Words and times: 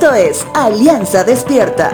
Esto 0.00 0.14
es 0.14 0.46
Alianza 0.54 1.24
Despierta. 1.24 1.90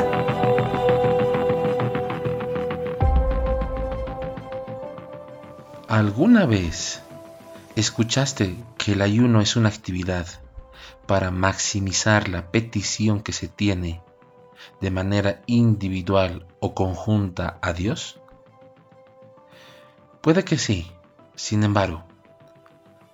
¿Alguna 5.88 6.44
vez 6.44 7.00
escuchaste 7.76 8.56
que 8.76 8.92
el 8.92 9.00
ayuno 9.00 9.40
es 9.40 9.56
una 9.56 9.70
actividad 9.70 10.26
para 11.06 11.30
maximizar 11.30 12.28
la 12.28 12.50
petición 12.50 13.22
que 13.22 13.32
se 13.32 13.48
tiene 13.48 14.02
de 14.82 14.90
manera 14.90 15.40
individual 15.46 16.46
o 16.60 16.74
conjunta 16.74 17.56
a 17.62 17.72
Dios? 17.72 18.20
Puede 20.20 20.44
que 20.44 20.58
sí, 20.58 20.92
sin 21.36 21.64
embargo, 21.64 22.04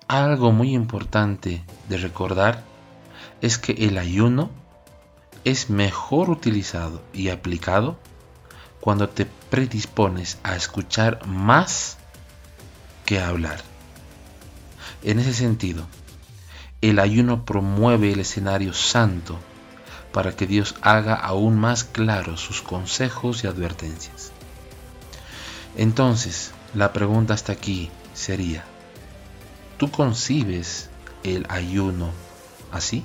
algo 0.08 0.50
muy 0.50 0.74
importante 0.74 1.62
de 1.88 1.96
recordar 1.96 2.64
es 3.40 3.56
que 3.56 3.70
el 3.86 3.96
ayuno 3.96 4.50
es 5.44 5.70
mejor 5.70 6.30
utilizado 6.30 7.02
y 7.12 7.28
aplicado 7.28 7.98
cuando 8.80 9.08
te 9.08 9.26
predispones 9.50 10.38
a 10.42 10.56
escuchar 10.56 11.26
más 11.26 11.98
que 13.04 13.20
a 13.20 13.28
hablar. 13.28 13.60
En 15.02 15.18
ese 15.18 15.32
sentido, 15.32 15.86
el 16.80 16.98
ayuno 16.98 17.44
promueve 17.44 18.12
el 18.12 18.20
escenario 18.20 18.72
santo 18.72 19.38
para 20.12 20.34
que 20.34 20.46
Dios 20.46 20.74
haga 20.82 21.14
aún 21.14 21.58
más 21.58 21.84
claros 21.84 22.40
sus 22.40 22.62
consejos 22.62 23.44
y 23.44 23.46
advertencias. 23.46 24.32
Entonces, 25.76 26.52
la 26.74 26.92
pregunta 26.92 27.34
hasta 27.34 27.52
aquí 27.52 27.90
sería, 28.12 28.64
¿Tú 29.80 29.90
concibes 29.90 30.90
el 31.24 31.46
ayuno 31.48 32.10
así? 32.70 33.02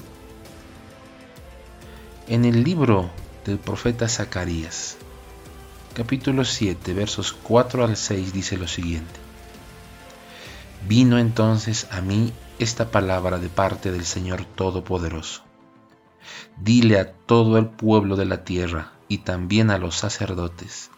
En 2.28 2.44
el 2.44 2.64
libro 2.64 3.12
del 3.46 3.60
profeta 3.60 4.10
Zacarías, 4.10 4.98
capítulo 5.94 6.44
7, 6.44 6.96
versos 6.96 7.34
4 7.44 7.86
al 7.86 7.96
6 7.96 8.34
dice 8.34 8.58
lo 8.58 8.68
siguiente. 8.68 9.20
Vino 10.88 11.20
entonces 11.20 11.88
a 11.92 12.02
mí 12.02 12.34
esta 12.58 12.90
palabra 12.90 13.38
de 13.38 13.50
parte 13.50 13.92
del 13.92 14.06
Señor 14.06 14.44
Todopoderoso. 14.44 15.44
Dile 16.58 17.00
a 17.00 17.14
todo 17.14 17.60
el 17.60 17.68
pueblo 17.68 18.16
de 18.16 18.26
la 18.26 18.44
tierra 18.44 18.94
y 19.08 19.20
también 19.20 19.70
a 19.70 19.78
los 19.78 19.96
sacerdotes, 19.96 20.90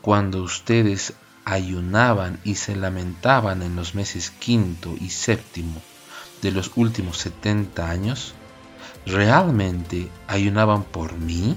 cuando 0.00 0.42
ustedes 0.42 1.14
ayunaban 1.44 2.40
y 2.42 2.56
se 2.56 2.74
lamentaban 2.74 3.62
en 3.62 3.76
los 3.76 3.94
meses 3.94 4.32
quinto 4.32 4.92
y 5.00 5.10
séptimo 5.10 5.80
de 6.42 6.50
los 6.50 6.72
últimos 6.74 7.18
setenta 7.18 7.90
años, 7.90 8.34
¿realmente 9.06 10.08
ayunaban 10.26 10.82
por 10.82 11.14
mí? 11.14 11.56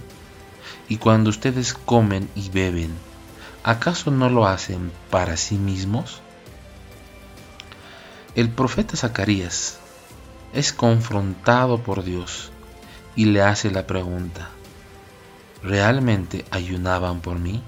Y 0.90 0.98
cuando 0.98 1.30
ustedes 1.30 1.74
comen 1.74 2.30
y 2.36 2.50
beben, 2.50 2.96
¿acaso 3.64 4.12
no 4.12 4.30
lo 4.30 4.48
hacen 4.48 4.92
para 5.10 5.38
sí 5.38 5.56
mismos? 5.56 6.22
El 8.36 8.50
profeta 8.50 8.96
Zacarías 8.96 9.80
es 10.54 10.72
confrontado 10.72 11.82
por 11.84 12.04
Dios 12.04 12.52
y 13.16 13.26
le 13.26 13.42
hace 13.42 13.72
la 13.72 13.88
pregunta, 13.88 14.50
¿realmente 15.64 16.46
ayunaban 16.52 17.20
por 17.20 17.40
mí? 17.40 17.64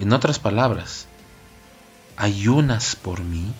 En 0.00 0.12
otras 0.12 0.38
palabras, 0.38 1.06
ayunas 2.16 2.96
por 2.96 3.20
mí, 3.20 3.52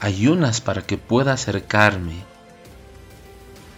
ayunas 0.00 0.60
para 0.60 0.82
que 0.82 0.96
pueda 0.96 1.34
acercarme 1.34 2.24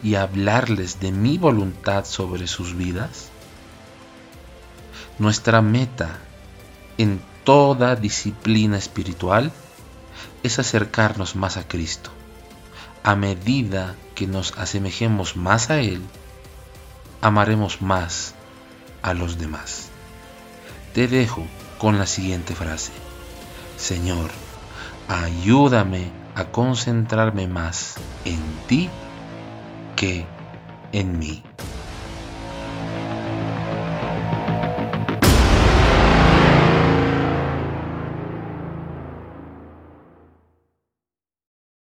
y 0.03 0.17
hablarles 0.17 1.01
de 1.01 1.13
mi 1.13 1.39
voluntad 1.39 2.05
sobre 2.05 2.47
sus 2.47 2.77
vidas. 2.77 3.29
Nuestra 5.19 5.63
meta 5.63 6.19
en 6.99 7.21
toda 7.45 7.97
disciplina 7.97 8.77
espiritual 8.77 9.53
es 10.43 10.59
acercarnos 10.59 11.37
más 11.37 11.57
a 11.57 11.69
Cristo. 11.69 12.11
A 13.05 13.15
medida 13.17 13.95
que 14.15 14.27
nos 14.27 14.57
asemejemos 14.59 15.37
más 15.37 15.71
a 15.71 15.81
Él, 15.81 16.03
amaremos 17.21 17.81
más 17.83 18.35
a 19.03 19.15
los 19.15 19.39
demás. 19.39 19.89
Te 20.95 21.09
dejo 21.09 21.47
con 21.79 21.99
la 21.99 22.07
siguiente 22.07 22.55
frase. 22.55 22.93
Señor, 23.77 24.31
ayúdame 25.09 26.11
a 26.35 26.45
concentrarme 26.47 27.49
más 27.49 27.97
en 28.25 28.41
ti 28.67 28.89
en 30.93 31.19
mí. 31.19 31.43